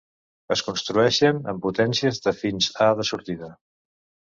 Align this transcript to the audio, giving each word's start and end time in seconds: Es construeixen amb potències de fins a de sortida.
Es 0.53 0.63
construeixen 0.69 1.43
amb 1.53 1.61
potències 1.67 2.21
de 2.25 2.35
fins 2.41 2.73
a 2.89 2.91
de 3.03 3.09
sortida. 3.13 3.53